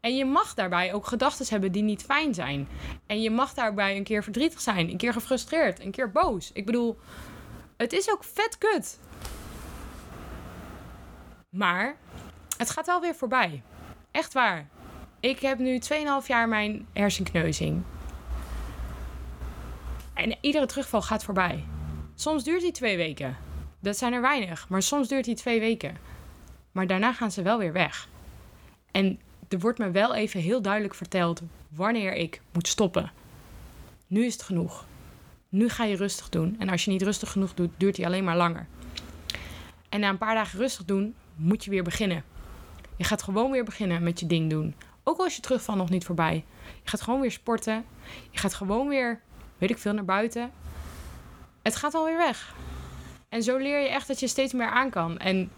[0.00, 2.68] En je mag daarbij ook gedachten hebben die niet fijn zijn.
[3.06, 6.50] En je mag daarbij een keer verdrietig zijn, een keer gefrustreerd, een keer boos.
[6.52, 6.98] Ik bedoel,
[7.76, 8.98] het is ook vet kut.
[11.56, 11.96] Maar
[12.56, 13.62] het gaat wel weer voorbij.
[14.10, 14.68] Echt waar.
[15.20, 17.82] Ik heb nu 2,5 jaar mijn hersenkneuzing.
[20.14, 21.64] En iedere terugval gaat voorbij.
[22.14, 23.36] Soms duurt die twee weken.
[23.80, 25.96] Dat zijn er weinig, maar soms duurt die twee weken.
[26.72, 28.08] Maar daarna gaan ze wel weer weg.
[28.90, 33.12] En er wordt me wel even heel duidelijk verteld wanneer ik moet stoppen.
[34.06, 34.86] Nu is het genoeg.
[35.48, 36.56] Nu ga je rustig doen.
[36.58, 38.66] En als je niet rustig genoeg doet, duurt die alleen maar langer.
[39.88, 42.24] En na een paar dagen rustig doen, moet je weer beginnen.
[42.96, 44.74] Je gaat gewoon weer beginnen met je ding doen.
[45.02, 46.44] Ook als je terugval nog niet voorbij.
[46.82, 47.84] Je gaat gewoon weer sporten.
[48.30, 49.20] Je gaat gewoon weer,
[49.58, 50.50] weet ik veel, naar buiten.
[51.62, 52.54] Het gaat alweer weg.
[53.28, 55.18] En zo leer je echt dat je steeds meer aan kan.
[55.18, 55.50] En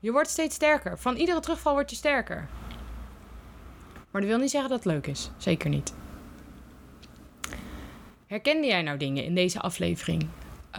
[0.00, 0.98] je wordt steeds sterker.
[0.98, 2.48] Van iedere terugval word je sterker.
[4.10, 5.30] Maar dat wil niet zeggen dat het leuk is.
[5.36, 5.94] Zeker niet.
[8.26, 10.26] Herkende jij nou dingen in deze aflevering?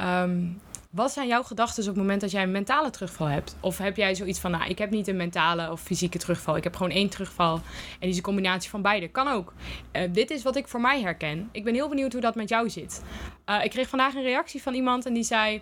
[0.02, 0.62] Um,
[0.94, 3.56] wat zijn jouw gedachten op het moment dat jij een mentale terugval hebt?
[3.60, 6.56] Of heb jij zoiets van, nou, ik heb niet een mentale of fysieke terugval.
[6.56, 7.56] Ik heb gewoon één terugval.
[7.56, 9.08] En die is een combinatie van beide.
[9.08, 9.54] Kan ook.
[9.92, 11.50] Uh, dit is wat ik voor mij herken.
[11.52, 13.04] Ik ben heel benieuwd hoe dat met jou zit.
[13.46, 15.62] Uh, ik kreeg vandaag een reactie van iemand en die zei...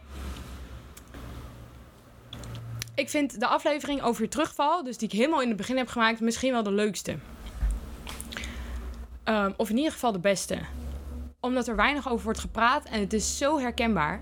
[2.96, 5.88] Ik vind de aflevering over je terugval, dus die ik helemaal in het begin heb
[5.88, 7.16] gemaakt, misschien wel de leukste.
[9.26, 10.58] Um, of in ieder geval de beste.
[11.40, 14.22] Omdat er weinig over wordt gepraat en het is zo herkenbaar.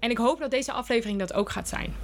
[0.00, 1.94] En ik hoop dat deze aflevering dat ook gaat zijn.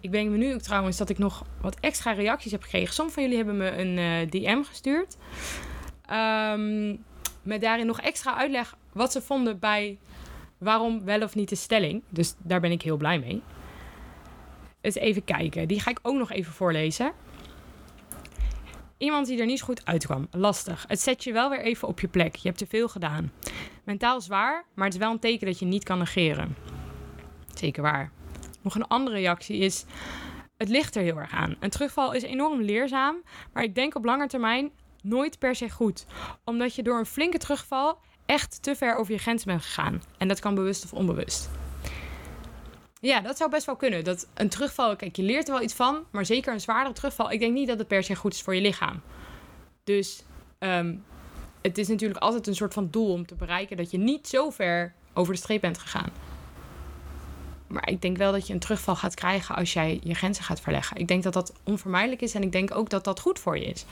[0.00, 2.94] Ik me nu ook trouwens dat ik nog wat extra reacties heb gekregen.
[2.94, 5.16] Sommige van jullie hebben me een eh, DM gestuurd.
[6.10, 7.04] Um,
[7.42, 9.98] met daarin nog extra uitleg wat ze vonden bij
[10.58, 12.02] waarom wel of niet de stelling.
[12.08, 13.42] Dus daar ben ik heel blij mee.
[14.80, 15.68] Dus even kijken.
[15.68, 17.12] Die ga ik ook nog even voorlezen.
[18.98, 20.28] Iemand die er niet goed uitkwam.
[20.30, 20.84] Lastig.
[20.88, 22.36] Het zet je wel weer even op je plek.
[22.36, 23.32] Je hebt te veel gedaan.
[23.84, 26.56] Mentaal zwaar, maar het is wel een teken dat je niet kan negeren.
[27.58, 28.10] Zeker waar.
[28.62, 29.84] Nog een andere reactie is:
[30.56, 31.56] het ligt er heel erg aan.
[31.60, 33.16] Een terugval is enorm leerzaam,
[33.52, 34.70] maar ik denk op lange termijn
[35.02, 36.06] nooit per se goed.
[36.44, 40.02] Omdat je door een flinke terugval echt te ver over je grens bent gegaan.
[40.18, 41.50] En dat kan bewust of onbewust.
[43.00, 44.04] Ja, dat zou best wel kunnen.
[44.04, 47.30] Dat een terugval, kijk, je leert er wel iets van, maar zeker een zwaardere terugval,
[47.30, 49.02] ik denk niet dat het per se goed is voor je lichaam.
[49.84, 50.22] Dus
[50.58, 51.04] um,
[51.62, 54.50] het is natuurlijk altijd een soort van doel om te bereiken dat je niet zo
[54.50, 56.12] ver over de streep bent gegaan.
[57.66, 60.60] Maar ik denk wel dat je een terugval gaat krijgen als jij je grenzen gaat
[60.60, 60.96] verleggen.
[60.96, 63.64] Ik denk dat dat onvermijdelijk is en ik denk ook dat dat goed voor je
[63.64, 63.84] is.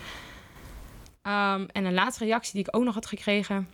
[1.22, 3.68] Ehm, en een laatste reactie die ik ook nog had gekregen.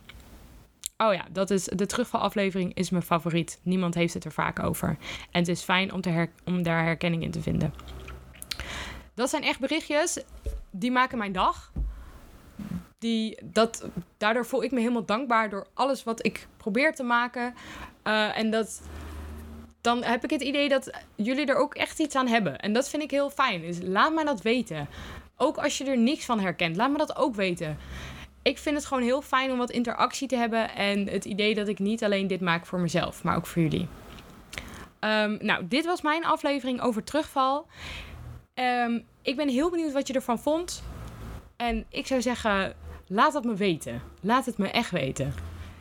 [0.97, 3.59] Oh ja, dat is de terugvalaflevering is mijn favoriet.
[3.63, 4.87] Niemand heeft het er vaak over.
[5.31, 7.73] En het is fijn om, te om daar herkenning in te vinden.
[9.13, 10.23] Dat zijn echt berichtjes
[10.69, 11.71] die maken mijn dag.
[12.97, 13.85] Die, dat,
[14.17, 17.53] daardoor voel ik me helemaal dankbaar door alles wat ik probeer te maken.
[18.03, 18.81] Uh, en dat,
[19.81, 22.59] dan heb ik het idee dat jullie er ook echt iets aan hebben.
[22.59, 23.61] En dat vind ik heel fijn.
[23.61, 24.87] Dus laat mij dat weten.
[25.37, 27.77] Ook als je er niks van herkent, laat me dat ook weten.
[28.41, 30.75] Ik vind het gewoon heel fijn om wat interactie te hebben.
[30.75, 33.87] En het idee dat ik niet alleen dit maak voor mezelf, maar ook voor jullie.
[34.99, 37.67] Um, nou, dit was mijn aflevering over terugval.
[38.53, 40.83] Um, ik ben heel benieuwd wat je ervan vond.
[41.57, 42.75] En ik zou zeggen,
[43.07, 44.01] laat het me weten.
[44.21, 45.33] Laat het me echt weten.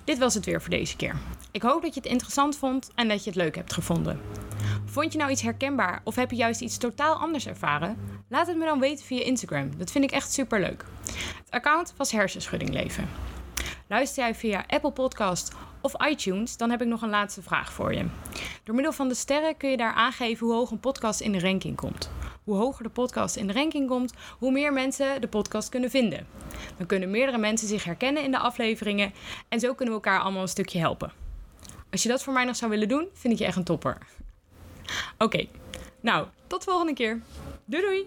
[0.04, 1.16] Dit was het weer voor deze keer.
[1.52, 4.20] Ik hoop dat je het interessant vond en dat je het leuk hebt gevonden.
[4.84, 7.96] Vond je nou iets herkenbaar of heb je juist iets totaal anders ervaren?
[8.28, 9.78] Laat het me dan weten via Instagram.
[9.78, 10.84] Dat vind ik echt super leuk.
[11.36, 13.08] Het account was Hersenschudding Leven.
[13.88, 17.94] Luister jij via Apple Podcast of iTunes, dan heb ik nog een laatste vraag voor
[17.94, 18.06] je.
[18.64, 21.40] Door middel van de sterren kun je daar aangeven hoe hoog een podcast in de
[21.40, 22.10] ranking komt.
[22.44, 26.26] Hoe hoger de podcast in de ranking komt, hoe meer mensen de podcast kunnen vinden.
[26.76, 29.12] Dan kunnen meerdere mensen zich herkennen in de afleveringen
[29.48, 31.12] en zo kunnen we elkaar allemaal een stukje helpen.
[31.90, 33.98] Als je dat voor mij nog zou willen doen, vind ik je echt een topper.
[35.18, 35.46] Oké,
[36.00, 37.20] nou, tot de volgende keer.
[37.64, 38.06] Doei doei!